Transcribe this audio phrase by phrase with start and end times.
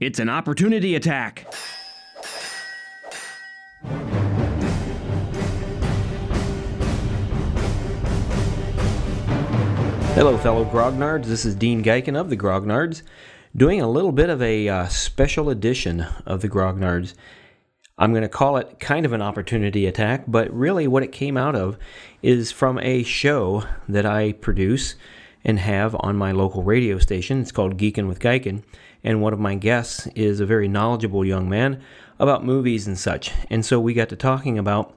[0.00, 1.52] It's an opportunity attack.
[10.14, 11.24] Hello, fellow grognards.
[11.24, 13.02] This is Deane Geiken of the Grognards,
[13.56, 17.14] doing a little bit of a uh, special edition of the Grognards.
[17.98, 21.36] I'm going to call it kind of an opportunity attack, but really what it came
[21.36, 21.76] out of
[22.22, 24.94] is from a show that I produce
[25.44, 27.40] and have on my local radio station.
[27.40, 28.62] It's called Geekin' with Geiken,
[29.04, 31.80] and one of my guests is a very knowledgeable young man
[32.18, 33.32] about movies and such.
[33.50, 34.94] And so we got to talking about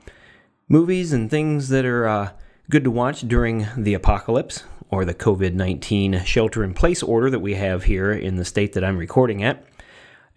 [0.68, 2.32] movies and things that are uh,
[2.70, 7.40] good to watch during the apocalypse or the COVID 19 shelter in place order that
[7.40, 9.66] we have here in the state that I'm recording at.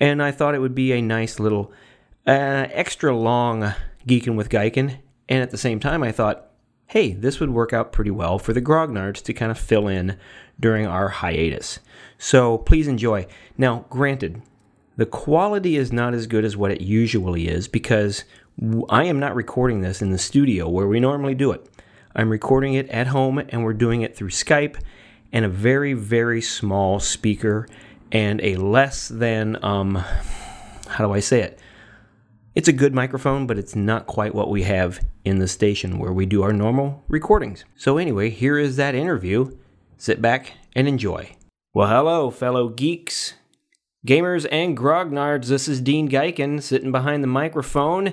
[0.00, 1.72] And I thought it would be a nice little
[2.26, 3.74] uh, extra long
[4.06, 4.98] Geekin' with Geiken.
[5.28, 6.50] And at the same time, I thought,
[6.86, 10.18] hey, this would work out pretty well for the Grognards to kind of fill in
[10.60, 11.78] during our hiatus.
[12.18, 13.26] So please enjoy.
[13.58, 14.42] Now, granted,
[14.96, 18.24] the quality is not as good as what it usually is because
[18.88, 21.68] I am not recording this in the studio where we normally do it.
[22.14, 24.76] I'm recording it at home and we're doing it through Skype
[25.32, 27.66] and a very, very small speaker
[28.12, 29.96] and a less than, um,
[30.88, 31.58] how do I say it?
[32.54, 36.12] It's a good microphone, but it's not quite what we have in the station where
[36.12, 37.64] we do our normal recordings.
[37.74, 39.56] So, anyway, here is that interview.
[39.96, 41.34] Sit back and enjoy.
[41.76, 43.34] Well, hello, fellow geeks,
[44.06, 45.48] gamers, and grognards.
[45.48, 48.12] This is Deane Geiken sitting behind the microphone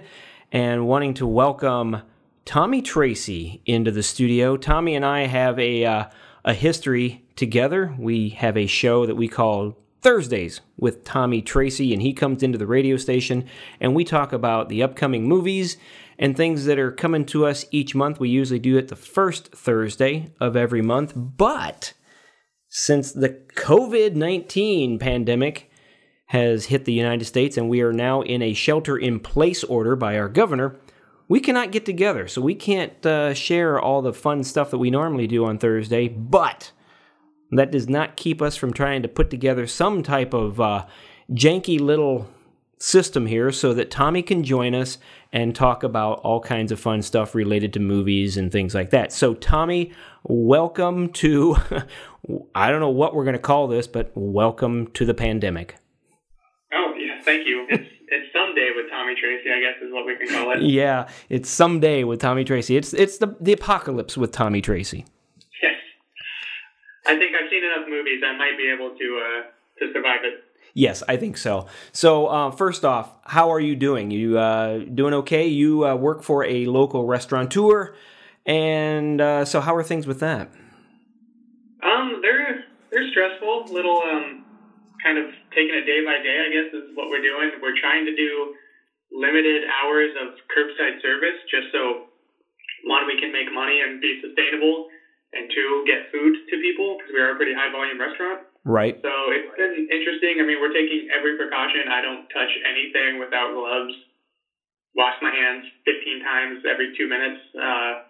[0.51, 2.01] and wanting to welcome
[2.43, 4.57] Tommy Tracy into the studio.
[4.57, 6.05] Tommy and I have a uh,
[6.43, 7.93] a history together.
[7.99, 12.57] We have a show that we call Thursdays with Tommy Tracy, and he comes into
[12.57, 13.45] the radio station
[13.79, 15.77] and we talk about the upcoming movies
[16.17, 18.19] and things that are coming to us each month.
[18.19, 21.93] We usually do it the first Thursday of every month, but
[22.73, 25.69] since the COVID 19 pandemic
[26.27, 29.97] has hit the United States and we are now in a shelter in place order
[29.97, 30.79] by our governor,
[31.27, 34.89] we cannot get together, so we can't uh, share all the fun stuff that we
[34.89, 36.07] normally do on Thursday.
[36.07, 36.71] But
[37.51, 40.85] that does not keep us from trying to put together some type of uh,
[41.29, 42.29] janky little
[42.81, 44.97] system here so that Tommy can join us
[45.31, 49.13] and talk about all kinds of fun stuff related to movies and things like that.
[49.13, 49.93] So, Tommy,
[50.23, 51.57] welcome to,
[52.55, 55.75] I don't know what we're going to call this, but welcome to the pandemic.
[56.73, 57.67] Oh, yeah, thank you.
[57.69, 60.61] It's it's someday with Tommy Tracy, I guess is what we can call it.
[60.69, 62.75] Yeah, it's someday with Tommy Tracy.
[62.75, 65.05] It's it's the the apocalypse with Tommy Tracy.
[65.63, 65.79] Yes,
[67.07, 68.21] I think I've seen enough movies.
[68.25, 69.41] I might be able to uh,
[69.79, 70.43] to survive it.
[70.73, 71.67] Yes, I think so.
[71.91, 74.11] So uh, first off, how are you doing?
[74.11, 75.47] You uh, doing okay?
[75.47, 77.93] You uh, work for a local restaurateur,
[78.45, 80.49] and uh, so how are things with that?
[81.83, 83.65] Um, they're they're stressful.
[83.73, 84.45] Little um
[85.03, 87.51] kind of taking it day by day, I guess, is what we're doing.
[87.61, 88.53] We're trying to do
[89.11, 92.11] limited hours of curbside service just so
[92.83, 94.89] one, we can make money and be sustainable,
[95.33, 98.41] and two, get food to people because we are a pretty high volume restaurant.
[98.63, 98.99] Right.
[99.01, 100.37] So it's been interesting.
[100.37, 101.89] I mean, we're taking every precaution.
[101.89, 103.93] I don't touch anything without gloves.
[104.93, 107.41] Wash my hands 15 times every two minutes.
[107.57, 108.05] Uh,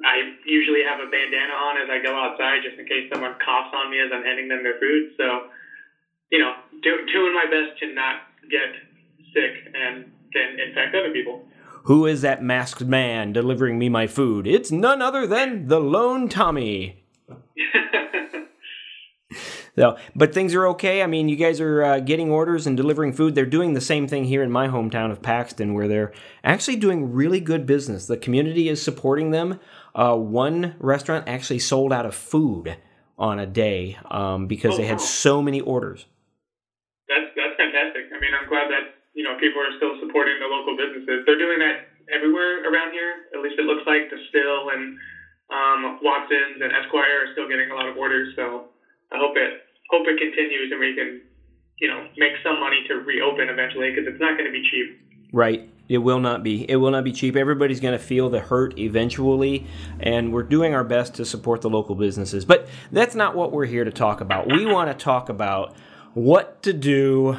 [0.00, 3.74] I usually have a bandana on as I go outside just in case someone coughs
[3.76, 5.12] on me as I'm handing them their food.
[5.20, 5.52] So
[6.32, 8.72] you know, do, doing my best to not get
[9.34, 11.44] sick and then infect other people.
[11.84, 14.46] Who is that masked man delivering me my food?
[14.46, 17.04] It's none other than the lone Tommy.
[19.74, 21.02] so, but things are okay.
[21.02, 23.34] I mean, you guys are uh, getting orders and delivering food.
[23.34, 26.12] They're doing the same thing here in my hometown of Paxton, where they're
[26.44, 28.06] actually doing really good business.
[28.06, 29.60] The community is supporting them.
[29.94, 32.76] Uh, one restaurant actually sold out of food
[33.16, 35.04] on a day um, because oh, they had wow.
[35.04, 36.06] so many orders
[37.08, 38.08] That's that's fantastic.
[38.12, 41.24] I mean, I'm glad that you know people are still supporting the local businesses.
[41.24, 43.28] They're doing that everywhere around here.
[43.36, 44.96] At least it looks like the Still and
[45.52, 48.32] um, Watsons and Esquire are still getting a lot of orders.
[48.36, 48.71] So
[49.12, 51.20] I hope it hope it continues and we can
[51.78, 54.98] you know make some money to reopen eventually because it's not going to be cheap.
[55.32, 55.68] Right.
[55.88, 56.70] It will not be.
[56.70, 57.36] It will not be cheap.
[57.36, 59.66] Everybody's going to feel the hurt eventually,
[60.00, 62.44] and we're doing our best to support the local businesses.
[62.44, 64.46] But that's not what we're here to talk about.
[64.46, 65.76] We want to talk about
[66.14, 67.36] what to do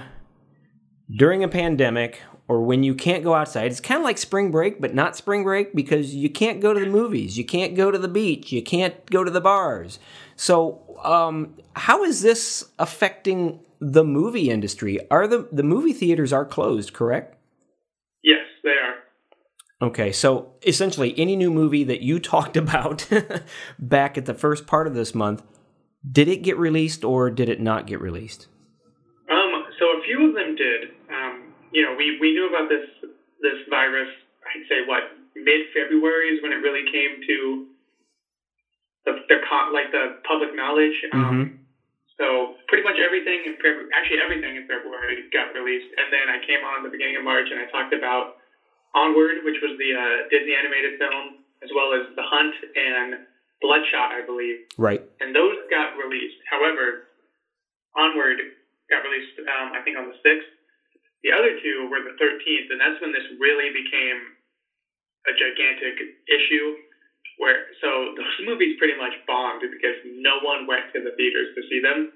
[1.09, 3.71] during a pandemic or when you can't go outside.
[3.71, 6.79] It's kind of like spring break, but not spring break because you can't go to
[6.79, 9.99] the movies, you can't go to the beach, you can't go to the bars.
[10.35, 14.99] So, um, how is this affecting the movie industry?
[15.09, 17.37] Are the the movie theaters are closed, correct?
[18.23, 19.87] Yes, they are.
[19.87, 23.07] Okay, so essentially, any new movie that you talked about
[23.79, 25.43] back at the first part of this month,
[26.09, 28.47] did it get released or did it not get released?
[31.73, 32.85] You know, we, we knew about this
[33.41, 34.07] this virus.
[34.45, 35.03] I'd say what
[35.35, 37.37] mid February is when it really came to
[39.05, 39.37] the, the
[39.73, 40.95] like the public knowledge.
[41.11, 41.49] Um, Mm-hmm.
[42.21, 46.37] So pretty much everything in February, actually everything in February got released, and then I
[46.45, 48.37] came on the beginning of March and I talked about
[48.93, 53.25] Onward, which was the uh, Disney animated film, as well as The Hunt and
[53.65, 55.01] Bloodshot, I believe, Right.
[55.25, 56.37] and those got released.
[56.45, 57.09] However,
[57.97, 58.37] Onward
[58.93, 60.52] got released, um, I think, on the sixth.
[61.23, 64.19] The other two were the thirteenth, and that's when this really became
[65.23, 65.95] a gigantic
[66.27, 66.83] issue
[67.39, 71.61] where so those movies pretty much bombed because no one went to the theaters to
[71.71, 72.11] see them.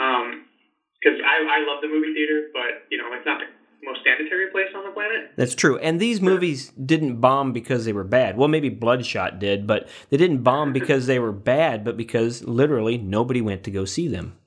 [0.00, 0.48] Um,
[0.96, 3.50] because I, I love the movie theater, but you know it's not the
[3.84, 5.32] most sanitary place on the planet.
[5.36, 5.78] That's true.
[5.78, 8.36] And these movies didn't bomb because they were bad.
[8.36, 12.98] Well, maybe Bloodshot did, but they didn't bomb because they were bad, but because literally
[12.98, 14.38] nobody went to go see them.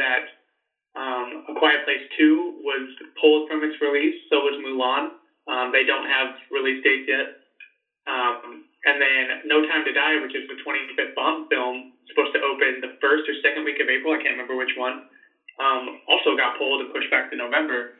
[0.00, 0.24] That
[0.96, 2.88] um, A Quiet Place Two was
[3.20, 4.16] pulled from its release.
[4.32, 5.12] So was Mulan.
[5.46, 7.36] Um, they don't have release dates yet.
[8.08, 12.40] Um, and then No Time to Die, which is the 25th Bond film, supposed to
[12.40, 14.12] open the first or second week of April.
[14.12, 15.04] I can't remember which one.
[15.60, 17.92] Um, also got pulled and pushed back to November.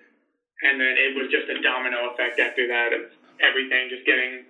[0.63, 3.05] And then it was just a domino effect after that of
[3.41, 4.45] everything just getting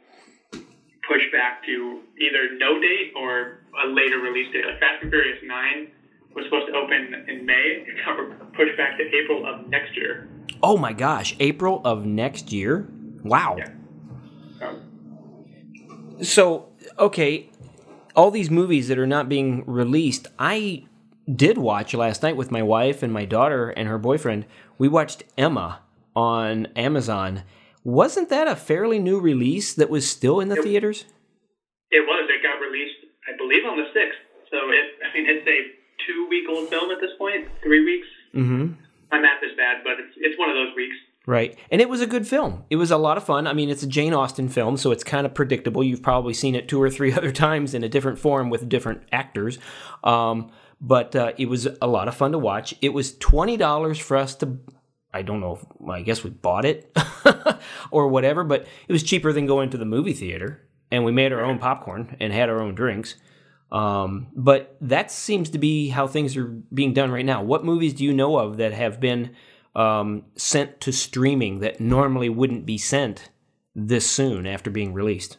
[1.06, 4.64] pushed back to either no date or a later release date.
[4.64, 5.86] Like Fast and Furious 9
[6.34, 7.84] was supposed to open in May.
[7.86, 10.28] It got pushed back to April of next year.
[10.62, 12.88] Oh my gosh, April of next year?
[13.24, 13.56] Wow.
[13.58, 14.68] Yeah.
[14.68, 16.68] Um, So,
[16.98, 17.50] okay,
[18.14, 20.84] all these movies that are not being released, I
[21.34, 24.46] did watch last night with my wife and my daughter and her boyfriend.
[24.78, 25.80] We watched Emma
[26.14, 27.42] on Amazon.
[27.84, 31.06] Wasn't that a fairly new release that was still in the theaters?
[31.90, 32.28] It was.
[32.28, 34.18] It got released, I believe, on the sixth.
[34.50, 38.06] So it, I mean, it's a two-week-old film at this point, three weeks.
[38.34, 38.72] Mm-hmm.
[39.10, 40.96] My math is bad, but it's it's one of those weeks.
[41.26, 41.58] Right.
[41.70, 42.64] And it was a good film.
[42.70, 43.46] It was a lot of fun.
[43.46, 45.84] I mean, it's a Jane Austen film, so it's kind of predictable.
[45.84, 49.02] You've probably seen it two or three other times in a different form with different
[49.12, 49.58] actors.
[50.02, 50.50] Um,
[50.80, 52.74] but uh, it was a lot of fun to watch.
[52.80, 54.58] It was $20 for us to,
[55.12, 56.96] I don't know, if, I guess we bought it
[57.90, 60.62] or whatever, but it was cheaper than going to the movie theater.
[60.90, 63.16] And we made our own popcorn and had our own drinks.
[63.72, 67.42] Um, but that seems to be how things are being done right now.
[67.42, 69.34] What movies do you know of that have been
[69.74, 73.30] um, sent to streaming that normally wouldn't be sent
[73.74, 75.38] this soon after being released?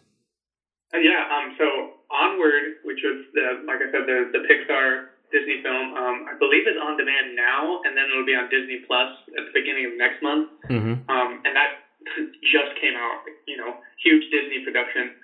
[0.94, 1.28] Uh, yeah.
[1.28, 1.56] Um.
[1.58, 1.66] So
[2.12, 6.68] Onward, which was the like I said, the the Pixar Disney film, um, I believe
[6.68, 9.94] is on demand now, and then it'll be on Disney Plus at the beginning of
[9.96, 10.52] next month.
[10.68, 11.08] Mm-hmm.
[11.08, 11.88] Um, and that
[12.56, 13.24] just came out.
[13.48, 15.16] You know, huge Disney production.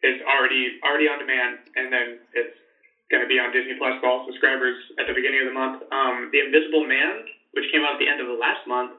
[0.00, 2.56] Is already already on demand, and then it's
[3.10, 5.82] going to be on Disney Plus for all subscribers at the beginning of the month.
[5.92, 8.96] Um, the Invisible Man, which came out at the end of the last month,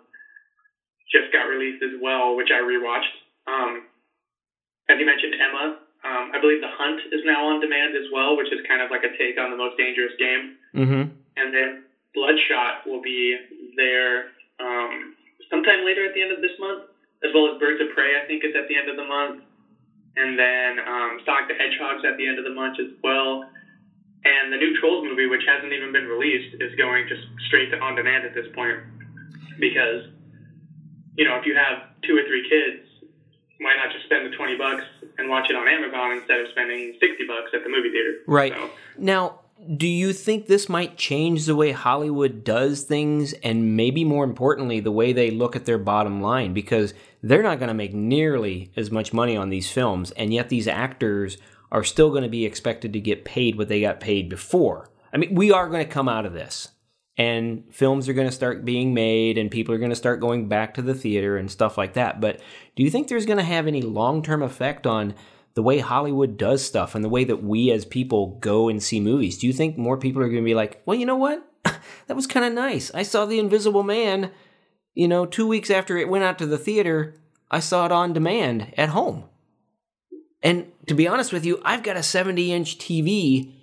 [1.09, 3.17] just got released as well, which I rewatched.
[3.49, 3.89] Um,
[4.89, 5.79] as you mentioned, Emma.
[6.03, 8.89] Um, I believe The Hunt is now on demand as well, which is kind of
[8.89, 10.57] like a take on the most dangerous game.
[10.73, 11.13] Mm-hmm.
[11.37, 13.37] And then Bloodshot will be
[13.77, 15.13] there um,
[15.49, 16.89] sometime later at the end of this month,
[17.23, 18.17] as well as Birds of Prey.
[18.17, 19.45] I think is at the end of the month,
[20.15, 23.45] and then um, Sonic the Hedgehog's at the end of the month as well.
[24.23, 27.79] And the new Trolls movie, which hasn't even been released, is going just straight to
[27.79, 28.77] on demand at this point
[29.59, 30.05] because
[31.15, 32.85] you know if you have two or three kids,
[33.59, 34.83] why not just spend the twenty bucks
[35.17, 38.17] and watch it on Amazon instead of spending sixty bucks at the movie theater?
[38.27, 38.53] Right.
[38.53, 39.40] So, Now,
[39.77, 44.79] do you think this might change the way Hollywood does things and maybe more importantly,
[44.79, 46.53] the way they look at their bottom line?
[46.53, 50.49] Because they're not going to make nearly as much money on these films, and yet
[50.49, 51.37] these actors
[51.71, 54.89] are still going to be expected to get paid what they got paid before.
[55.13, 56.69] I mean, we are going to come out of this,
[57.17, 60.47] and films are going to start being made, and people are going to start going
[60.47, 62.19] back to the theater and stuff like that.
[62.19, 62.41] But
[62.75, 65.13] do you think there's going to have any long term effect on
[65.53, 68.99] the way Hollywood does stuff and the way that we as people go and see
[68.99, 69.37] movies?
[69.37, 71.45] Do you think more people are going to be like, well, you know what?
[71.63, 72.91] that was kind of nice.
[72.93, 74.31] I saw The Invisible Man,
[74.93, 77.15] you know, two weeks after it went out to the theater,
[77.49, 79.25] I saw it on demand at home.
[80.41, 83.53] And to be honest with you, I've got a 70 inch TV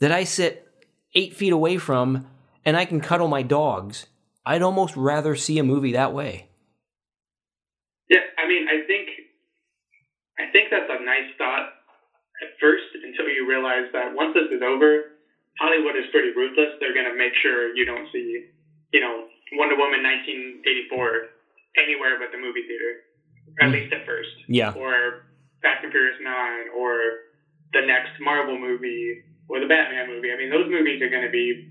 [0.00, 0.66] that I sit
[1.14, 2.26] eight feet away from
[2.64, 4.06] and I can cuddle my dogs.
[4.44, 6.48] I'd almost rather see a movie that way.
[8.08, 9.08] Yeah, I mean, I think,
[10.38, 11.64] I think that's a nice thought
[12.42, 15.16] at first until you realize that once this is over,
[15.58, 16.76] Hollywood is pretty ruthless.
[16.80, 18.44] They're going to make sure you don't see,
[18.92, 21.32] you know, Wonder Woman 1984
[21.80, 23.00] anywhere but the movie theater,
[23.60, 23.72] at Mm.
[23.72, 24.28] least at first.
[24.48, 24.72] Yeah.
[24.76, 25.24] Or
[25.62, 27.24] Fast and Furious 9, or
[27.72, 30.30] the next Marvel movie, or the Batman movie.
[30.32, 31.64] I mean, those movies are going to be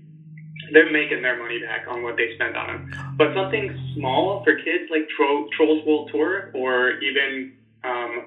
[0.72, 3.14] they're making their money back on what they spent on them.
[3.16, 7.52] But something small for kids like Tro- Trolls World Tour or even
[7.84, 8.24] um,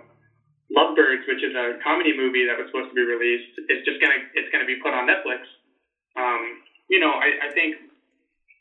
[0.71, 4.21] Lovebirds, which is a comedy movie that was supposed to be released, is just gonna
[4.33, 5.41] it's gonna be put on Netflix.
[6.15, 6.57] Um,
[6.89, 7.75] you know, I, I think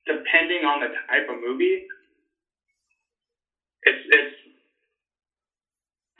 [0.06, 1.84] depending on the type of movie,
[3.84, 4.34] it's it's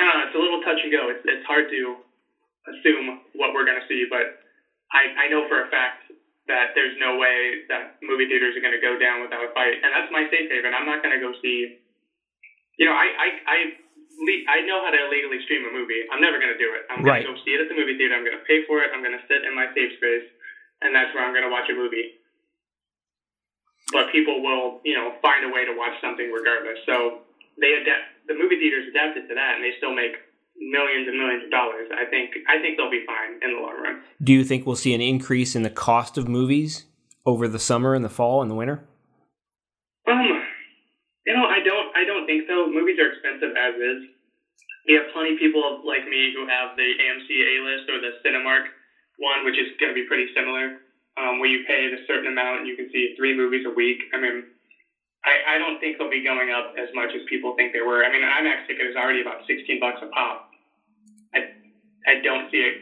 [0.00, 1.08] I don't know, it's a little touch and go.
[1.08, 1.96] It's it's hard to
[2.68, 4.36] assume what we're gonna see, but
[4.92, 6.04] I I know for a fact
[6.48, 9.92] that there's no way that movie theaters are to go down without a fight, and
[9.92, 10.72] that's my safe haven.
[10.74, 11.68] I'm not to go see.
[12.78, 13.56] You know, I I I,
[14.18, 16.02] I know how to illegally stream a movie.
[16.10, 16.82] I'm never going to do it.
[16.90, 17.24] I'm going Right.
[17.26, 18.18] to go see it at the movie theater.
[18.18, 18.90] I'm going to pay for it.
[18.90, 20.26] I'm going to sit in my safe space,
[20.82, 22.18] and that's where I'm going to watch a movie.
[23.94, 26.82] But people will, you know, find a way to watch something regardless.
[26.84, 27.22] So
[27.60, 28.26] they adapt.
[28.26, 30.12] The movie theaters adapted to that, and they still make
[30.60, 31.88] millions and millions of dollars.
[31.94, 34.02] I think I think they'll be fine in the long run.
[34.22, 36.84] Do you think we'll see an increase in the cost of movies
[37.24, 38.84] over the summer and the fall and the winter?
[40.06, 40.47] Um, you know, I
[41.68, 42.64] don't, I don't think so.
[42.64, 44.00] Movies are expensive as is.
[44.88, 48.16] We have plenty of people like me who have the AMC A list or the
[48.24, 48.72] Cinemark
[49.20, 50.80] one, which is going to be pretty similar,
[51.20, 54.00] um, where you pay a certain amount and you can see three movies a week.
[54.14, 54.48] I mean,
[55.28, 58.00] I, I don't think they'll be going up as much as people think they were.
[58.00, 60.48] I mean, an IMAX ticket is already about sixteen bucks a pop.
[61.34, 61.52] I,
[62.06, 62.80] I don't see it.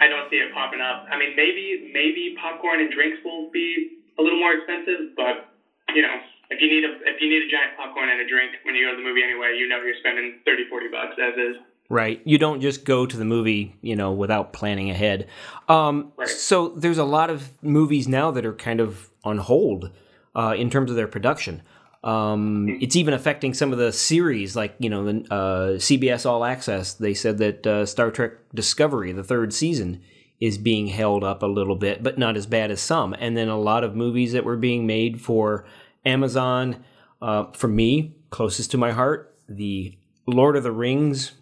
[0.00, 1.04] I don't see it popping up.
[1.10, 5.52] I mean, maybe maybe popcorn and drinks will be a little more expensive, but
[5.92, 6.16] you know,
[6.50, 8.86] if you need a if you need a giant popcorn and a drink when you
[8.86, 11.56] go to the movie anyway, you know you're spending 30, 40 bucks as is.
[11.88, 12.20] Right.
[12.24, 15.28] You don't just go to the movie, you know, without planning ahead.
[15.68, 16.28] Um, Right.
[16.28, 19.90] So there's a lot of movies now that are kind of on hold
[20.34, 21.62] uh, in terms of their production.
[22.02, 26.44] Um, it's even affecting some of the series, like you know, the uh, CBS All
[26.44, 26.94] Access.
[26.94, 30.02] They said that uh, Star Trek Discovery, the third season,
[30.40, 33.14] is being held up a little bit, but not as bad as some.
[33.18, 35.64] And then a lot of movies that were being made for
[36.06, 36.84] Amazon.
[37.20, 39.96] Uh, for me, closest to my heart, the
[40.26, 41.32] Lord of the Rings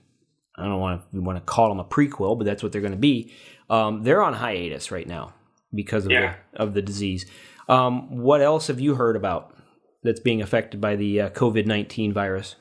[0.56, 2.92] I don't want to want to call them a prequel, but that's what they're going
[2.92, 3.32] to be.
[3.68, 5.34] Um, they're on hiatus right now
[5.74, 6.36] because of Yeah.
[6.52, 7.26] the of the disease.
[7.68, 9.56] Um, what else have you heard about
[10.04, 12.54] that's being affected by the uh, COVID nineteen virus?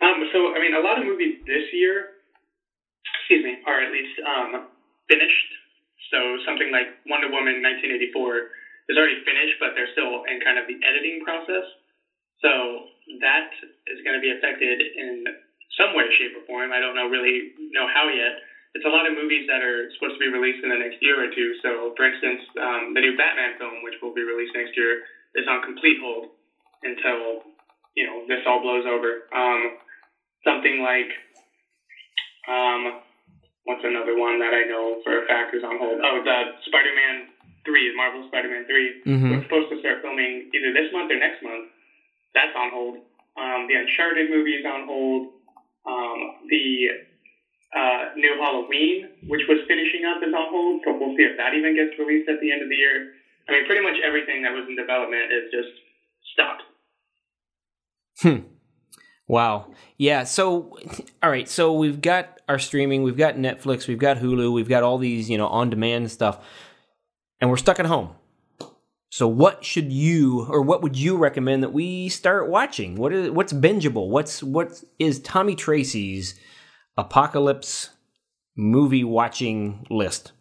[0.00, 2.06] Um, so I mean, a lot of movies this year,
[3.20, 4.66] excuse me, are at least um,
[5.08, 5.48] finished.
[6.10, 8.48] So something like Wonder Woman 1984
[8.88, 11.64] is already finished, but they're still in kind of the editing process.
[12.40, 12.84] So
[13.20, 13.48] that
[13.88, 15.24] is going to be affected in
[15.78, 16.72] some way, shape, or form.
[16.72, 18.36] I don't know really know how yet.
[18.74, 21.22] It's a lot of movies that are supposed to be released in the next year
[21.22, 21.54] or two.
[21.62, 24.98] So, for instance, um, the new Batman film, which will be released next year,
[25.34, 26.26] is on complete hold
[26.82, 27.38] until
[27.94, 29.22] you know this all blows over.
[29.30, 29.70] Um,
[30.42, 31.10] something like
[32.50, 32.92] um,
[33.64, 36.00] what's another one that I know for a fact is on hold?
[36.02, 37.26] Oh, the Spider-Man
[37.64, 39.30] three, Marvel Spider-Man 3 Mhm.
[39.30, 41.70] We're supposed to start filming either this month or next month.
[42.34, 42.98] That's on hold.
[43.36, 45.32] Um, the Uncharted movie is on hold.
[45.86, 46.88] Um, the
[47.74, 50.82] uh, new Halloween, which was finishing up, is on hold.
[50.84, 53.12] So we'll see if that even gets released at the end of the year.
[53.48, 55.68] I mean, pretty much everything that was in development is just
[56.32, 56.62] stopped.
[58.22, 58.46] Hmm.
[59.26, 59.72] Wow.
[59.96, 60.24] Yeah.
[60.24, 60.76] So,
[61.22, 61.48] all right.
[61.48, 65.30] So we've got our streaming, we've got Netflix, we've got Hulu, we've got all these,
[65.30, 66.44] you know, on demand stuff,
[67.40, 68.10] and we're stuck at home.
[69.10, 72.96] So, what should you, or what would you recommend that we start watching?
[72.96, 74.08] What is what's bingeable?
[74.08, 76.34] What's what is Tommy Tracy's
[76.96, 77.90] apocalypse
[78.56, 80.32] movie watching list?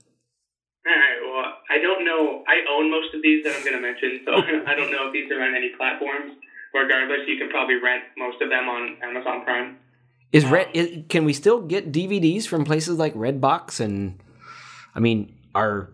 [0.87, 1.19] All right.
[1.21, 2.43] Well, I don't know.
[2.47, 4.33] I own most of these that I'm going to mention, so
[4.67, 6.33] I don't know if these are on any platforms.
[6.73, 9.77] Regardless, you can probably rent most of them on Amazon Prime.
[10.31, 10.65] Is Red?
[10.67, 13.79] Um, is, can we still get DVDs from places like Redbox?
[13.79, 14.19] And
[14.95, 15.91] I mean, are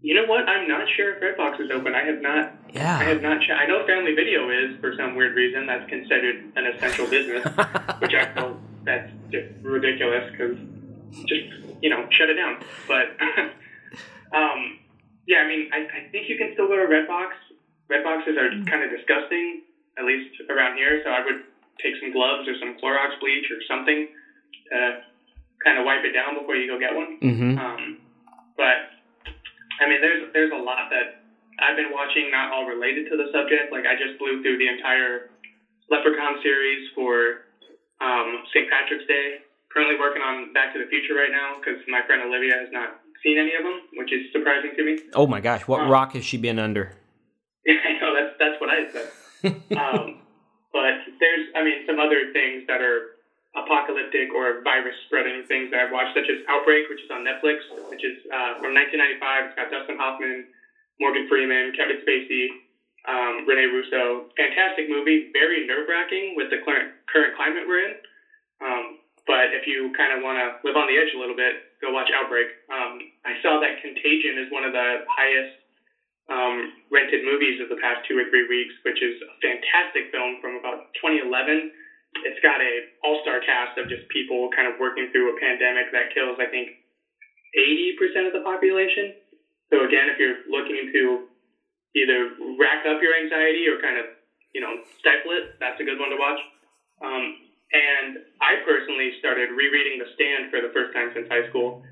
[0.00, 0.48] You know what?
[0.48, 1.94] I'm not sure if Redbox is open.
[1.94, 2.54] I have not.
[2.72, 2.98] Yeah.
[2.98, 3.40] I have not.
[3.40, 5.66] Che- I know Family Video is for some weird reason.
[5.66, 7.44] That's considered an essential business,
[7.98, 10.56] which I feel that's just ridiculous because
[11.26, 11.50] just
[11.82, 12.62] you know shut it down.
[12.86, 13.10] But
[14.32, 14.78] um,
[15.26, 17.34] yeah, I mean, I, I think you can still go to Redbox.
[17.90, 19.62] Redboxes are kind of disgusting,
[19.98, 21.02] at least around here.
[21.02, 21.42] So I would
[21.82, 24.08] take some gloves or some Clorox bleach or something
[24.70, 25.02] to
[25.64, 27.18] kind of wipe it down before you go get one.
[27.20, 27.58] mm-hmm.
[27.58, 27.98] Um,
[28.56, 28.97] but
[29.80, 31.22] I mean, there's there's a lot that
[31.58, 33.70] I've been watching, not all related to the subject.
[33.72, 35.30] Like I just blew through the entire
[35.90, 37.46] Leprechaun series for
[38.00, 38.68] um, St.
[38.70, 39.42] Patrick's Day.
[39.72, 43.00] Currently working on Back to the Future right now because my friend Olivia has not
[43.22, 44.98] seen any of them, which is surprising to me.
[45.14, 46.92] Oh my gosh, what Um, rock has she been under?
[47.68, 49.08] I know that's that's what I said.
[49.78, 50.22] um,
[50.72, 53.17] but there's, I mean, some other things that are
[53.64, 57.64] apocalyptic or virus spreading things that I've watched, such as Outbreak, which is on Netflix,
[57.90, 59.50] which is uh, from 1995.
[59.50, 60.44] It's got Dustin Hoffman,
[61.00, 62.48] Morgan Freeman, Kevin Spacey,
[63.06, 64.26] um, Rene Russo.
[64.36, 67.94] Fantastic movie, very nerve wracking with the current current climate we're in.
[68.60, 71.60] Um, but if you kind of want to live on the edge a little bit,
[71.80, 72.48] go watch Outbreak.
[72.72, 75.52] Um, I saw that Contagion is one of the highest
[76.28, 80.36] um, rented movies of the past two or three weeks, which is a fantastic film
[80.40, 81.70] from about 2011.
[82.24, 86.12] It's got a all-star cast of just people kind of working through a pandemic that
[86.12, 86.68] kills, I think,
[87.56, 89.12] 80% of the population.
[89.70, 91.20] So again, if you're looking to
[91.94, 94.06] either rack up your anxiety or kind of,
[94.52, 96.40] you know, stifle it, that's a good one to watch.
[97.04, 97.36] Um,
[97.72, 101.84] and I personally started rereading The Stand for the first time since high school,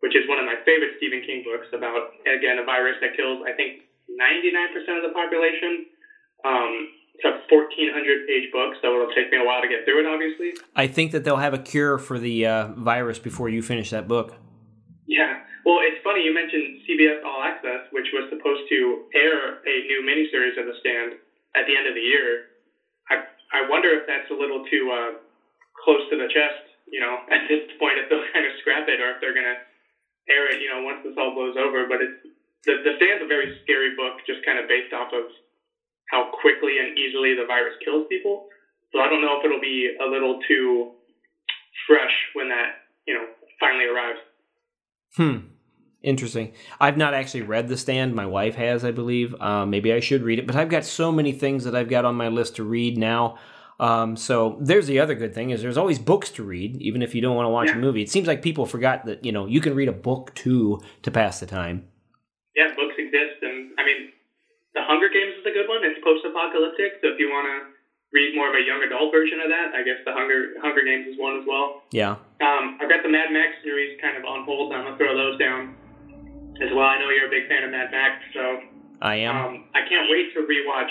[0.00, 3.38] which is one of my favorite Stephen King books about, again, a virus that kills,
[3.46, 5.86] I think, 99% of the population.
[6.42, 10.00] Um, it's a 1,400 page book, so it'll take me a while to get through
[10.00, 10.56] it, obviously.
[10.72, 14.08] I think that they'll have a cure for the uh, virus before you finish that
[14.08, 14.32] book.
[15.04, 15.44] Yeah.
[15.68, 20.00] Well, it's funny you mentioned CBS All Access, which was supposed to air a new
[20.00, 21.20] miniseries of The Stand
[21.52, 22.56] at the end of the year.
[23.12, 25.10] I I wonder if that's a little too uh,
[25.84, 29.02] close to the chest, you know, at this point, if they'll kind of scrap it
[29.04, 29.60] or if they're gonna
[30.32, 31.84] air it, you know, once this all blows over.
[31.84, 32.24] But it's
[32.64, 35.28] the the Stand's a very scary book, just kind of based off of
[36.10, 38.46] how quickly and easily the virus kills people.
[38.92, 40.92] So I don't know if it'll be a little too
[41.86, 42.72] fresh when that
[43.06, 43.24] you know
[43.60, 44.18] finally arrives.
[45.16, 45.36] Hmm.
[46.02, 46.54] Interesting.
[46.80, 48.14] I've not actually read The Stand.
[48.14, 49.34] My wife has, I believe.
[49.40, 52.06] Um, maybe I should read it, but I've got so many things that I've got
[52.06, 53.36] on my list to read now.
[53.78, 57.14] Um, so there's the other good thing is there's always books to read, even if
[57.14, 57.76] you don't want to watch Yeah.
[57.76, 58.02] a movie.
[58.02, 61.10] It seems like people forgot that you know you can read a book too to
[61.10, 61.86] pass the time.
[62.56, 64.12] Yeah, books exist, and I mean,
[64.74, 65.86] The Hunger Games is a good one.
[65.86, 67.56] It's post-apocalyptic, so if you want to
[68.10, 71.14] read more of a young adult version of that, I guess The Hunger Hunger Games
[71.14, 71.86] is one as well.
[71.94, 72.18] Yeah.
[72.42, 74.74] Um, I've got the Mad Max series kind of on hold.
[74.74, 75.78] I'm gonna throw those down
[76.58, 76.90] as well.
[76.90, 78.42] I know you're a big fan of Mad Max, so
[79.00, 79.36] I am.
[79.36, 80.90] um, I can't wait to rewatch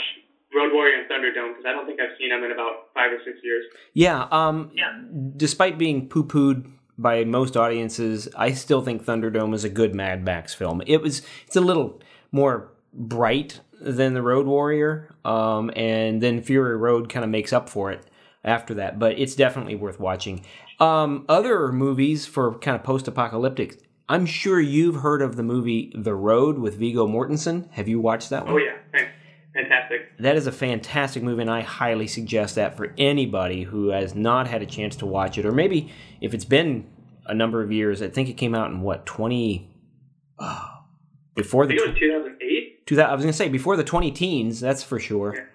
[0.55, 3.19] Road Warrior and Thunderdome because I don't think I've seen them in about five or
[3.25, 3.65] six years.
[3.93, 4.95] Yeah, um, Yeah.
[5.35, 10.23] despite being poo pooed by most audiences, I still think Thunderdome is a good Mad
[10.23, 10.81] Max film.
[10.87, 16.77] It was, it's a little more bright than The Road Warrior, um, and then Fury
[16.77, 18.05] Road kind of makes up for it
[18.43, 20.45] after that, but it's definitely worth watching.
[20.79, 25.91] Um, other movies for kind of post apocalyptic, I'm sure you've heard of the movie
[25.95, 27.69] The Road with Viggo Mortensen.
[27.71, 28.55] Have you watched that one?
[28.55, 28.77] Oh yeah,
[29.53, 30.17] fantastic.
[30.19, 34.47] That is a fantastic movie, and I highly suggest that for anybody who has not
[34.47, 36.85] had a chance to watch it, or maybe if it's been
[37.29, 38.01] a number of years.
[38.01, 39.69] I think it came out in what twenty
[40.39, 40.67] uh,
[41.35, 42.28] before I the think it was 2008.
[42.89, 43.13] Two thousand.
[43.13, 44.59] I was gonna say before the twenty teens.
[44.59, 45.53] That's for sure.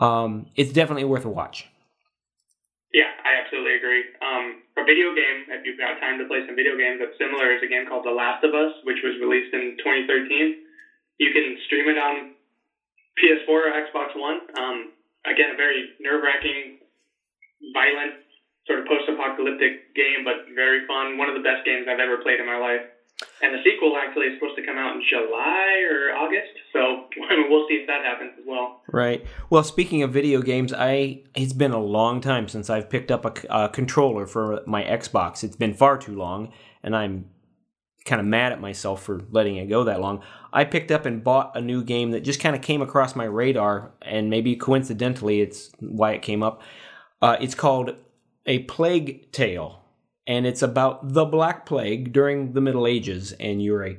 [0.00, 1.68] Um, it's definitely worth a watch.
[2.96, 4.04] Yeah, I absolutely agree.
[4.24, 7.52] Um, for video game, if you've got time to play some video games that's similar,
[7.52, 10.64] is a game called The Last of Us, which was released in 2013.
[11.20, 12.36] You can stream it on
[13.20, 14.44] PS4 or Xbox One.
[14.56, 14.96] Um,
[15.28, 16.84] again, a very nerve-wracking,
[17.76, 18.24] violent,
[18.68, 21.16] sort of post-apocalyptic game, but very fun.
[21.16, 22.91] One of the best games I've ever played in my life.
[23.42, 27.04] And the sequel actually is supposed to come out in July or August, so
[27.48, 28.82] we'll see if that happens as well.
[28.92, 29.24] Right.
[29.50, 33.24] Well, speaking of video games, I it's been a long time since I've picked up
[33.50, 35.42] a controller for my Xbox.
[35.42, 37.26] It's been far too long, and I'm
[38.04, 40.22] kind of mad at myself for letting it go that long.
[40.52, 43.24] I picked up and bought a new game that just kind of came across my
[43.24, 46.62] radar, and maybe coincidentally, it's why it came up.
[47.20, 47.94] Uh, it's called
[48.46, 49.81] A Plague Tale,
[50.26, 53.98] and it's about the Black Plague during the Middle Ages, and you're a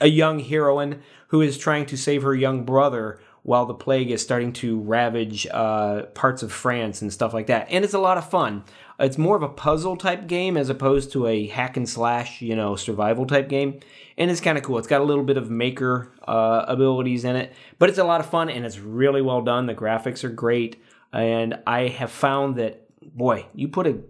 [0.00, 4.22] a young heroine who is trying to save her young brother while the plague is
[4.22, 7.66] starting to ravage uh, parts of France and stuff like that.
[7.70, 8.64] And it's a lot of fun.
[8.98, 12.54] It's more of a puzzle type game as opposed to a hack and slash, you
[12.54, 13.80] know, survival type game.
[14.18, 14.76] And it's kind of cool.
[14.76, 18.20] It's got a little bit of maker uh, abilities in it, but it's a lot
[18.20, 19.66] of fun and it's really well done.
[19.66, 20.82] The graphics are great.
[21.12, 24.00] And I have found that, boy, you put a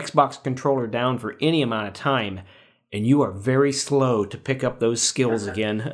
[0.00, 2.40] Xbox controller down for any amount of time,
[2.92, 5.92] and you are very slow to pick up those skills again.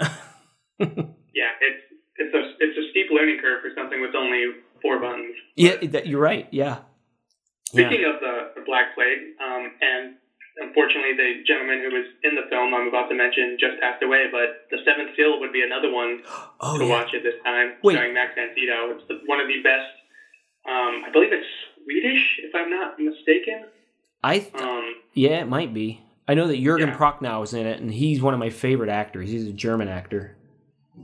[1.35, 1.83] Yeah, it's
[2.17, 4.45] it's a it's a steep learning curve for something with only
[4.83, 5.35] four buttons.
[5.57, 6.47] yeah, that, you're right.
[6.51, 6.79] Yeah.
[7.73, 7.89] Yeah.
[7.89, 10.15] Speaking of the, the Black Plague, um, and
[10.59, 14.27] unfortunately the gentleman who was in the film I'm about to mention just passed away,
[14.31, 16.21] but The Seventh Seal would be another one
[16.61, 16.91] Oh to yeah.
[16.91, 17.95] watch at this time, Wait.
[17.95, 18.93] starring Max Antito.
[18.93, 19.89] It's the, one of the best.
[20.69, 21.49] Um, I believe it's
[21.81, 23.65] Swedish, if I'm not mistaken.
[24.23, 26.01] I th- Um, yeah, it might be.
[26.29, 26.97] I know that Jurgen Yeah.
[26.97, 29.31] Prochnow is in it, and he's one of my favorite actors.
[29.31, 30.37] He's a German actor.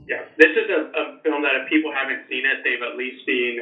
[0.07, 3.25] yeah, this is a, a film that if people haven't seen it, they've at least
[3.25, 3.59] seen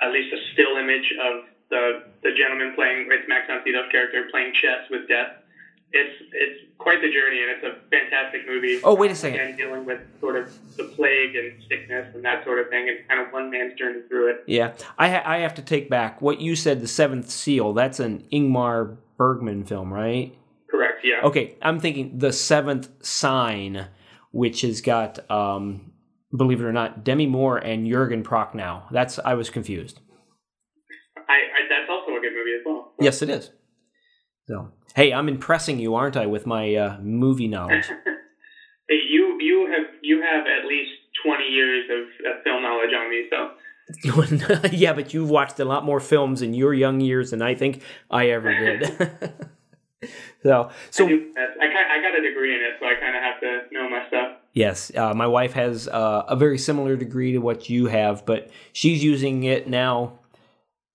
[0.00, 4.52] at least a still image of the the gentleman playing it's Max Antito's character playing
[4.54, 5.42] chess with death.
[5.92, 8.80] It's it's quite the journey, and it's a fantastic movie.
[8.84, 9.40] Oh, wait a second.
[9.40, 13.08] And dealing with sort of the plague and sickness and that sort of thing, and
[13.08, 14.44] kind of one man's journey through it.
[14.46, 16.80] Yeah, I ha- I have to take back what you said.
[16.80, 17.72] The Seventh Seal.
[17.72, 20.36] That's an Ingmar Bergman film, right?
[20.70, 21.04] Correct.
[21.04, 21.26] Yeah.
[21.26, 23.88] Okay, I'm thinking the Seventh Sign,
[24.30, 25.92] which has got, um,
[26.36, 28.82] believe it or not, Demi Moore and Jurgen Prochnow.
[28.90, 30.00] That's I was confused.
[31.16, 32.92] I, I that's also a good movie as well.
[33.00, 33.50] Yes, it is.
[34.46, 37.86] So, hey, I'm impressing you, aren't I, with my uh, movie knowledge?
[38.88, 40.90] hey, you you have you have at least
[41.22, 43.50] twenty years of, of film knowledge on me, so.
[44.70, 47.82] yeah, but you've watched a lot more films in your young years than I think
[48.10, 48.84] I ever did.
[50.42, 53.22] so, so I, do, I, I got a degree in it, so I kind of
[53.22, 54.36] have to know my stuff.
[54.52, 58.50] Yes, uh, my wife has uh, a very similar degree to what you have, but
[58.72, 60.18] she's using it now.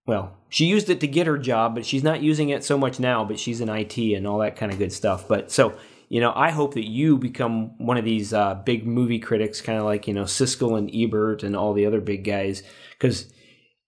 [0.05, 2.99] Well, she used it to get her job, but she's not using it so much
[2.99, 3.25] now.
[3.25, 5.27] But she's in IT and all that kind of good stuff.
[5.27, 5.75] But so
[6.09, 9.79] you know, I hope that you become one of these uh, big movie critics, kind
[9.79, 12.61] of like you know Siskel and Ebert and all the other big guys,
[12.91, 13.33] because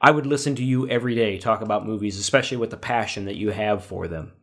[0.01, 3.35] I would listen to you every day talk about movies, especially with the passion that
[3.35, 4.33] you have for them.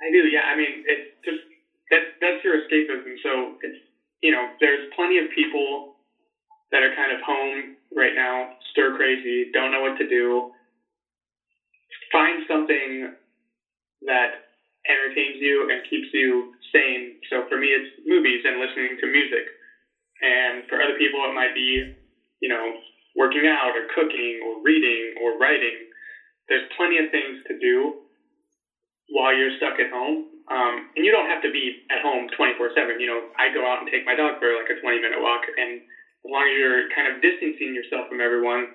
[0.00, 0.50] I do, yeah.
[0.52, 1.42] I mean, it's just
[1.88, 3.14] that's that's your escapism.
[3.22, 3.78] So it's
[4.24, 5.94] you know, there's plenty of people
[6.72, 10.50] that are kind of home right now, stir crazy, don't know what to do
[12.12, 13.08] find something
[14.02, 14.30] that
[14.88, 17.14] entertains you and keeps you sane.
[17.30, 19.44] So for me, it's movies and listening to music.
[20.22, 21.82] And for other people, it might be,
[22.40, 22.72] you know,
[23.16, 25.84] working out or cooking or reading or writing.
[26.48, 27.92] There's plenty of things to do
[29.10, 30.24] while you're stuck at home.
[30.50, 33.00] Um, and you don't have to be at home 24 7.
[33.00, 35.42] You know, I go out and take my dog for like a 20 minute walk.
[35.56, 38.68] And as long as you're kind of distancing yourself from everyone,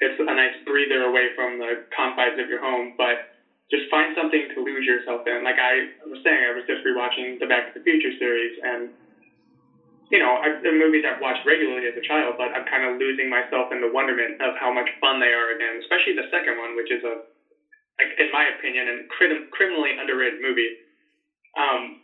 [0.00, 3.26] it's a nice breather away from the confines of your home, but
[3.70, 5.42] just find something to lose yourself in.
[5.44, 8.88] Like I was saying, I was just rewatching the Back to the Future series, and
[10.10, 12.96] you know, I, the movies I've watched regularly as a child, but I'm kind of
[12.96, 15.76] losing myself in the wonderment of how much fun they are again.
[15.80, 17.20] Especially the second one, which is a,
[18.00, 20.72] like in my opinion, a crim- criminally underrated movie.
[21.58, 21.98] Um,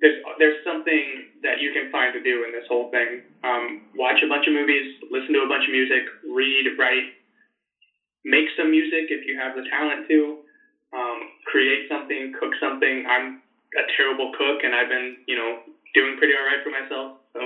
[0.00, 3.20] there's there's something that you can find to do in this whole thing.
[3.44, 7.12] Um, watch a bunch of movies, listen to a bunch of music, read, write,
[8.24, 10.38] make some music if you have the talent to.
[10.92, 13.04] Um, create something, cook something.
[13.08, 13.42] I'm
[13.78, 15.60] a terrible cook, and I've been, you know,
[15.94, 17.18] doing pretty all right for myself.
[17.32, 17.40] So.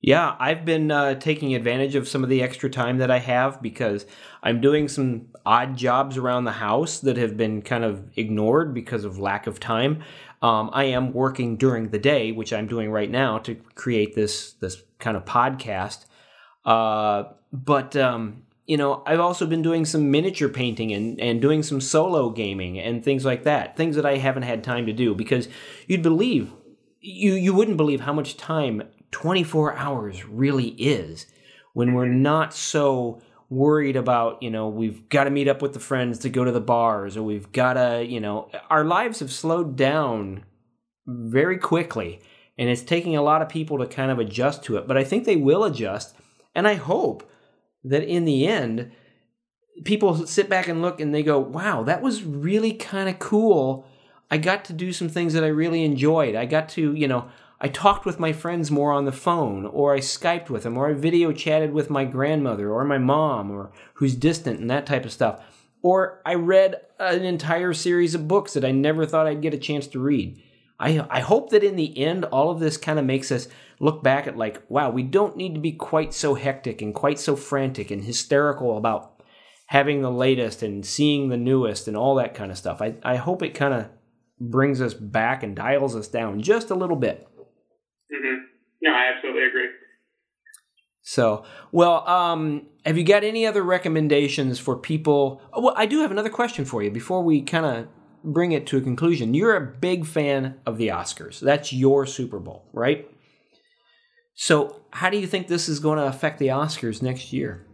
[0.00, 3.62] Yeah, I've been uh, taking advantage of some of the extra time that I have
[3.62, 4.04] because
[4.42, 9.04] I'm doing some odd jobs around the house that have been kind of ignored because
[9.04, 10.02] of lack of time.
[10.42, 14.54] Um, I am working during the day, which I'm doing right now to create this
[14.54, 16.06] this kind of podcast.
[16.64, 21.62] Uh, but um, you know, I've also been doing some miniature painting and, and doing
[21.62, 23.76] some solo gaming and things like that.
[23.76, 25.46] Things that I haven't had time to do because
[25.86, 26.54] you'd believe
[26.98, 31.26] you you wouldn't believe how much time 24 hours really is
[31.74, 32.22] when we're mm-hmm.
[32.22, 36.30] not so worried about, you know, we've got to meet up with the friends to
[36.30, 40.46] go to the bars or we've got to, you know, our lives have slowed down
[41.06, 42.22] very quickly
[42.56, 45.04] and it's taking a lot of people to kind of adjust to it, but I
[45.04, 46.16] think they will adjust
[46.54, 47.28] and I hope
[47.84, 48.92] that in the end,
[49.84, 53.86] people sit back and look and they go, wow, that was really kind of cool.
[54.30, 56.34] I got to do some things that I really enjoyed.
[56.34, 57.28] I got to, you know,
[57.60, 60.88] I talked with my friends more on the phone, or I Skyped with them, or
[60.88, 65.04] I video chatted with my grandmother or my mom, or who's distant and that type
[65.04, 65.40] of stuff.
[65.80, 69.58] Or I read an entire series of books that I never thought I'd get a
[69.58, 70.42] chance to read.
[70.80, 73.46] I, I hope that in the end, all of this kind of makes us
[73.82, 77.18] look back at like, wow, we don't need to be quite so hectic and quite
[77.18, 79.20] so frantic and hysterical about
[79.66, 82.80] having the latest and seeing the newest and all that kind of stuff.
[82.80, 83.88] I, I hope it kind of
[84.38, 87.26] brings us back and dials us down just a little bit.
[88.14, 88.44] Mm-hmm.
[88.82, 89.68] No, I absolutely agree.
[91.00, 95.42] So, well, um, have you got any other recommendations for people?
[95.52, 97.88] Oh, well, I do have another question for you before we kind of
[98.22, 99.34] bring it to a conclusion.
[99.34, 101.40] You're a big fan of the Oscars.
[101.40, 103.08] That's your Super Bowl, right?
[104.34, 107.66] So, how do you think this is going to affect the Oscars next year?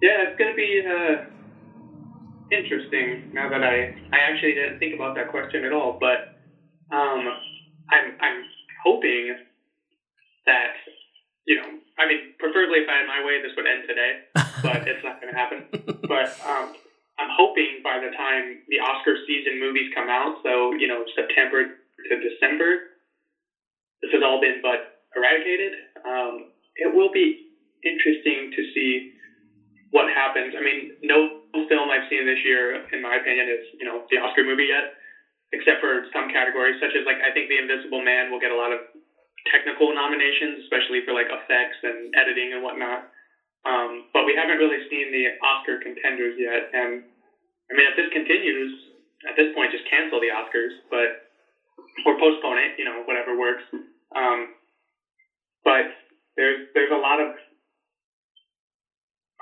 [0.00, 1.24] Yeah, it's going to be uh,
[2.52, 3.30] interesting.
[3.32, 6.38] Now that I I actually didn't think about that question at all, but
[6.94, 7.26] um,
[7.90, 8.44] I'm I'm
[8.84, 9.36] hoping
[10.46, 10.74] that
[11.46, 14.12] you know, I mean, preferably if I had my way, this would end today,
[14.64, 15.68] but it's not going to happen.
[16.08, 16.72] But um,
[17.20, 21.64] I'm hoping by the time the Oscar season movies come out, so you know September
[21.68, 22.93] to December,
[24.04, 24.84] this has all been but
[25.16, 25.72] eradicated.
[26.04, 26.44] Um,
[26.76, 27.40] it will be
[27.84, 29.08] interesting to see
[29.90, 30.54] what happens.
[30.58, 31.30] I mean, no
[31.68, 34.84] film I've seen this year, in my opinion, is you know the Oscar movie yet.
[35.52, 38.56] except for some categories, such as like I think The Invisible Man will get a
[38.58, 38.80] lot of
[39.52, 43.04] technical nominations, especially for like effects and editing and whatnot.
[43.66, 46.68] Um, but we haven't really seen the Oscar contenders yet.
[46.72, 47.02] And
[47.70, 48.72] I mean, if this continues,
[49.28, 51.16] at this point, just cancel the Oscars, but
[52.06, 52.72] or postpone it.
[52.78, 53.64] You know, whatever works.
[54.14, 54.54] Um,
[55.64, 55.90] but
[56.36, 57.34] there's there's a lot of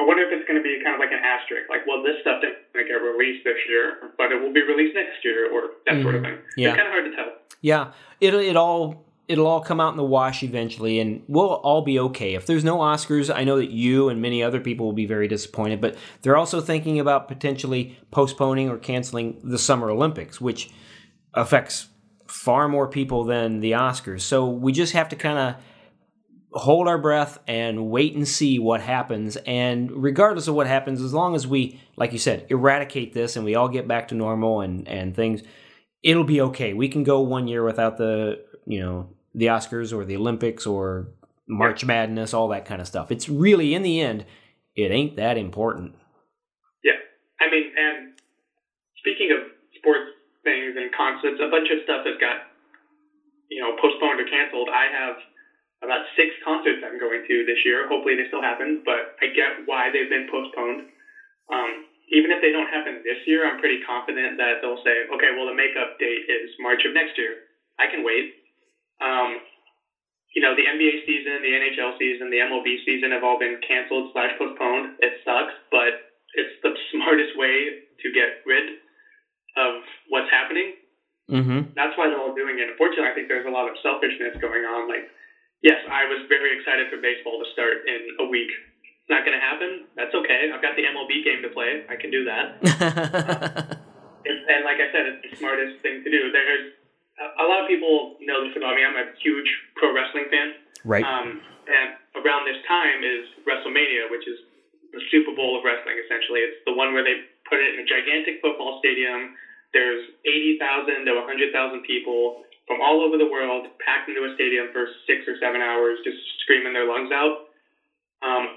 [0.01, 2.17] I wonder if it's going to be kind of like an asterisk, like, well, this
[2.23, 5.95] stuff didn't get released this year, but it will be released next year, or that
[5.95, 6.03] mm-hmm.
[6.03, 6.43] sort of mm-hmm.
[6.43, 6.45] thing.
[6.57, 6.71] Yeah.
[6.71, 7.31] It's kind of hard to tell.
[7.61, 11.83] Yeah, it it all it'll all come out in the wash eventually, and we'll all
[11.83, 12.35] be okay.
[12.35, 15.29] If there's no Oscars, I know that you and many other people will be very
[15.29, 20.71] disappointed, but they're also thinking about potentially postponing or canceling the Summer Olympics, which
[21.35, 21.89] affects
[22.33, 24.23] far more people than the Oscars.
[24.23, 25.63] So we just have to kind of
[26.55, 29.37] hold our breath and wait and see what happens.
[29.47, 33.45] And regardless of what happens, as long as we, like you said, eradicate this and
[33.45, 35.43] we all get back to normal and, and things,
[36.03, 36.73] it'll be okay.
[36.73, 41.09] We can go one year without the, you know, the Oscars or the Olympics or
[41.47, 43.11] March Madness, all that kind of stuff.
[43.11, 44.25] It's really, in the end,
[44.75, 45.95] it ain't that important.
[46.83, 46.93] Yeah.
[47.41, 48.15] I mean, and
[48.97, 49.52] speaking of
[50.45, 52.43] things and concerts, a bunch of stuff has got,
[53.51, 54.69] you know, postponed or canceled.
[54.69, 55.15] I have
[55.83, 57.87] about six concerts I'm going to this year.
[57.87, 60.83] Hopefully they still happen, but I get why they've been postponed.
[61.51, 65.31] Um, even if they don't happen this year, I'm pretty confident that they'll say, okay,
[65.35, 67.43] well, the makeup date is March of next year.
[67.79, 68.31] I can wait.
[69.01, 69.39] Um,
[70.35, 74.09] you know, the NBA season, the NHL season, the MLB season have all been canceled
[74.13, 74.87] slash postponed.
[74.99, 75.99] It sucks, but
[76.35, 78.65] it's the smartest way to get rid
[79.57, 80.77] of what's happening.
[81.31, 81.73] Mm-hmm.
[81.79, 82.69] That's why they're all doing it.
[82.69, 84.89] Unfortunately, I think there's a lot of selfishness going on.
[84.89, 85.09] Like,
[85.63, 88.51] yes, I was very excited for baseball to start in a week.
[89.03, 89.89] It's not going to happen.
[89.97, 90.51] That's okay.
[90.53, 91.83] I've got the MLB game to play.
[91.89, 92.59] I can do that.
[94.29, 96.31] and, and like I said, it's the smartest thing to do.
[96.31, 96.79] There's
[97.19, 98.85] a lot of people know this about me.
[98.85, 100.49] I'm a huge pro wrestling fan.
[100.85, 101.07] Right.
[101.07, 104.39] Um, and around this time is WrestleMania, which is
[104.91, 105.97] the Super Bowl of wrestling.
[106.03, 109.37] Essentially, it's the one where they put it in a gigantic football stadium.
[109.77, 111.53] There's 80,000 to 100,000
[111.85, 115.99] people from all over the world packed into a stadium for six or seven hours,
[116.03, 117.45] just screaming their lungs out.
[118.25, 118.49] Um,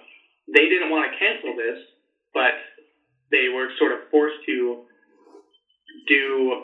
[0.47, 1.75] they didn't want to cancel this,
[2.33, 2.55] but
[3.31, 4.79] they were sort of forced to
[6.07, 6.63] do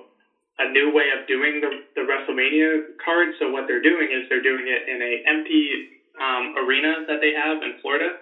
[0.60, 3.30] a new way of doing the, the WrestleMania card.
[3.39, 7.34] So what they're doing is they're doing it in a empty um, arena that they
[7.34, 8.13] have in Florida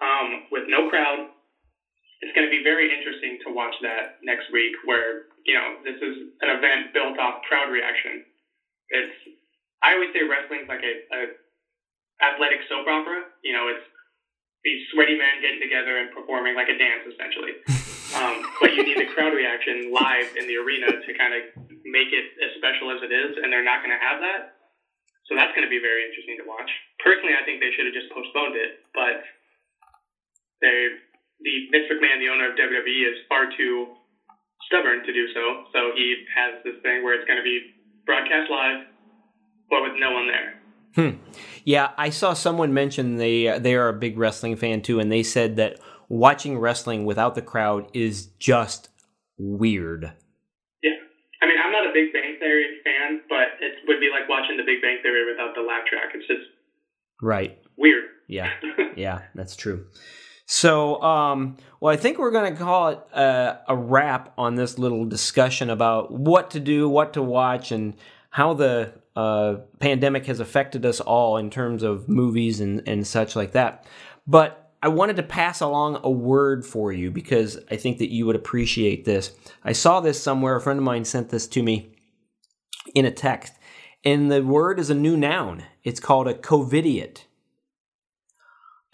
[0.00, 1.28] um, with no crowd.
[2.24, 6.00] It's going to be very interesting to watch that next week, where you know this
[6.00, 8.24] is an event built off crowd reaction
[8.88, 9.16] it's
[9.82, 11.20] I always say wrestling's like a, a
[12.24, 13.28] athletic soap opera.
[13.44, 13.84] You know, it's
[14.64, 17.60] these sweaty men getting together and performing like a dance essentially.
[18.16, 21.42] um, but you need the crowd reaction live in the arena to kind of
[21.84, 24.56] make it as special as it is, and they're not going to have that.
[25.28, 26.68] So that's going to be very interesting to watch.
[27.00, 29.24] Personally, I think they should have just postponed it, but
[30.60, 31.00] they,
[31.44, 33.94] the Vince McMahon, the owner of WWE, is far too
[34.66, 35.68] stubborn to do so.
[35.72, 37.76] So he has this thing where it's going to be
[38.06, 38.88] broadcast live,
[39.70, 40.60] but with no one there.
[40.94, 41.18] Hmm.
[41.64, 45.10] Yeah, I saw someone mention they uh, they are a big wrestling fan too, and
[45.10, 48.90] they said that watching wrestling without the crowd is just
[49.36, 50.12] weird.
[50.82, 50.92] Yeah,
[51.42, 54.56] I mean, I'm not a Big Bang Theory fan, but it would be like watching
[54.56, 56.14] The Big Bang Theory without the laugh track.
[56.14, 56.46] It's just
[57.20, 58.04] right weird.
[58.28, 58.50] Yeah,
[58.96, 59.86] yeah, that's true.
[60.46, 64.78] So, um, well, I think we're going to call it a, a, wrap on this
[64.78, 67.94] little discussion about what to do, what to watch, and
[68.28, 73.36] how the uh, pandemic has affected us all in terms of movies and, and such
[73.36, 73.86] like that.
[74.26, 78.26] But I wanted to pass along a word for you because I think that you
[78.26, 79.32] would appreciate this.
[79.62, 80.56] I saw this somewhere.
[80.56, 81.96] A friend of mine sent this to me
[82.94, 83.54] in a text,
[84.04, 85.64] and the word is a new noun.
[85.84, 87.24] It's called a covidiot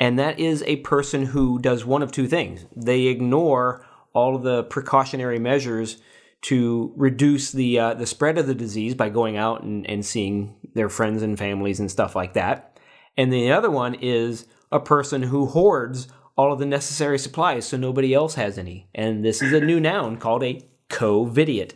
[0.01, 2.65] and that is a person who does one of two things.
[2.75, 5.99] They ignore all of the precautionary measures
[6.43, 10.57] to reduce the uh, the spread of the disease by going out and, and seeing
[10.75, 12.81] their friends and families and stuff like that.
[13.17, 17.77] And the other one is a person who hoards all of the necessary supplies so
[17.77, 18.89] nobody else has any.
[18.95, 21.75] And this is a new noun called a covidiot.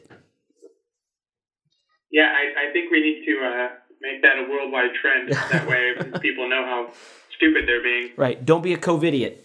[2.11, 3.69] Yeah, I, I think we need to uh,
[4.01, 5.33] make that a worldwide trend.
[5.51, 6.93] That way people know how
[7.37, 8.11] stupid they're being.
[8.17, 8.45] Right.
[8.45, 9.39] Don't be a COVIDiot.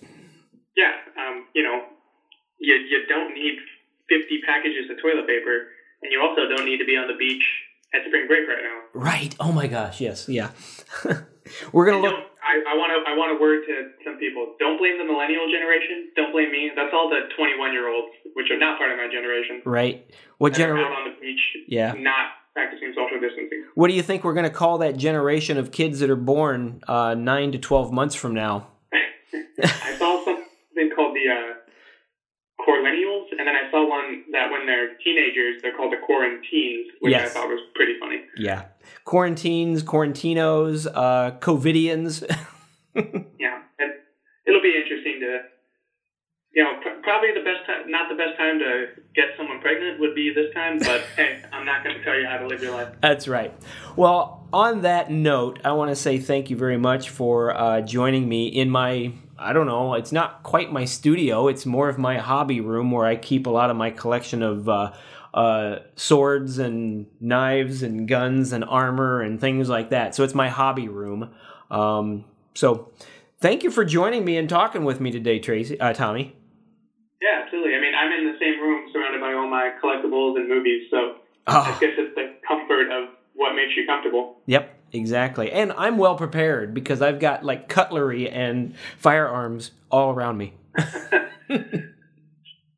[0.76, 0.94] Yeah.
[1.18, 1.84] Um, you know,
[2.60, 3.58] you, you don't need
[4.10, 5.70] 50 packages of toilet paper,
[6.02, 7.44] and you also don't need to be on the beach
[7.94, 8.78] at spring break right now.
[8.94, 9.36] Right.
[9.40, 10.02] Oh my gosh.
[10.02, 10.30] Yes.
[10.30, 10.52] Yeah.
[11.74, 12.14] We're gonna look.
[12.50, 13.76] I, want to I want to word to
[14.06, 14.56] some people.
[14.60, 16.10] Don't blame the millennial generation.
[16.16, 16.72] Don't blame me.
[16.76, 19.62] That's all the 21 year olds, which are not part of my generation.
[19.66, 20.06] Right.
[20.38, 20.86] What generation?
[20.86, 21.94] out on the beach, Yeah.
[21.98, 23.66] not practicing social distancing.
[23.76, 26.82] What do you think we're going to call that generation of kids that are born
[26.88, 28.68] uh, nine to twelve months from now?
[29.64, 34.96] I saw something called the uh, Corlennials, and then I saw one that when they're
[35.04, 37.32] teenagers, they're called the Quarantines, which Yes.
[37.32, 38.22] I thought was pretty funny.
[38.38, 38.66] Yeah.
[39.06, 42.24] Quarantines, quarantinos, uh, covidians.
[42.96, 43.92] Yeah, and
[44.46, 45.40] it'll be interesting to,
[46.54, 50.00] you know, pr- probably the best time, not the best time to get someone pregnant
[50.00, 52.62] would be this time, but hey, I'm not going to tell you how to live
[52.62, 52.90] your life.
[53.02, 53.54] That's right.
[53.96, 58.28] Well, on that note, I want to say thank you very much for uh, joining
[58.28, 59.14] me in my.
[59.38, 59.94] I don't know.
[59.94, 61.48] It's not quite my studio.
[61.48, 64.68] It's more of my hobby room where I keep a lot of my collection of
[64.68, 64.92] uh,
[65.34, 70.14] uh, swords and knives and guns and armor and things like that.
[70.14, 71.34] So it's my hobby room.
[71.72, 72.92] Um, so
[73.40, 76.36] thank you for joining me and talking with me today, Tracy, uh, Tommy.
[77.22, 77.76] Yeah, absolutely.
[77.76, 81.16] I mean, I'm in the same room surrounded by all my collectibles and movies, so
[81.48, 84.38] I Oh, guess it's the comfort of what makes you comfortable.
[84.46, 85.52] yep, exactly.
[85.52, 90.54] And I'm well prepared because I've got like cutlery and firearms all around me.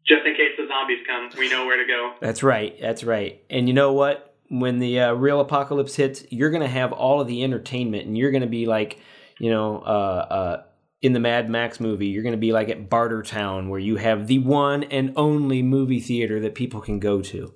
[0.08, 2.14] Just in case the zombies come, we know where to go.
[2.20, 2.76] That's right.
[2.82, 3.42] That's right.
[3.50, 4.36] And you know what?
[4.50, 8.18] When the uh, real apocalypse hits, you're going to have all of the entertainment, and
[8.18, 9.00] you're going to be like,
[9.40, 9.88] you know, uh,
[10.30, 10.64] uh,
[11.02, 14.28] in the Mad Max movie, you're going to be like at Bartertown, where you have
[14.28, 17.54] the one and only movie theater that people can go to.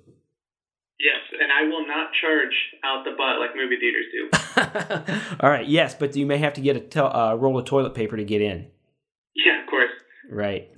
[0.98, 2.54] Yes, and I will not charge
[2.84, 5.36] out the butt like movie theaters do.
[5.40, 5.66] all right.
[5.66, 8.24] Yes, but you may have to get a to- uh, roll of toilet paper to
[8.24, 8.68] get in.
[9.34, 9.90] Yeah, of course.
[10.30, 10.70] Right.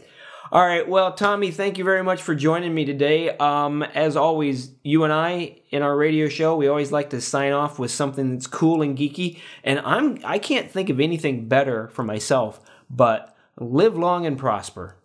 [0.50, 0.88] All right.
[0.88, 3.30] Well, Tommy, thank you very much for joining me today.
[3.36, 7.52] Um, as always, you and I in our radio show, we always like to sign
[7.52, 9.40] off with something that's cool and geeky.
[9.62, 14.96] And I'm I can't think of anything better for myself, but live long and prosper.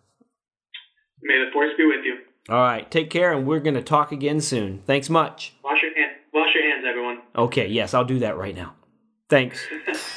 [1.22, 2.18] May the force be with you.
[2.48, 2.90] All right.
[2.90, 4.82] Take care, and we're going to talk again soon.
[4.86, 5.54] Thanks much.
[5.62, 6.18] Wash your hands.
[6.32, 7.20] Wash your hands, everyone.
[7.36, 7.68] Okay.
[7.68, 8.74] Yes, I'll do that right now.
[9.28, 9.66] Thanks.